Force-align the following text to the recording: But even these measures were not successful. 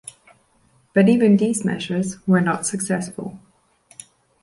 But 0.95 1.07
even 1.07 1.37
these 1.37 1.63
measures 1.63 2.25
were 2.25 2.41
not 2.41 2.65
successful. 2.65 3.37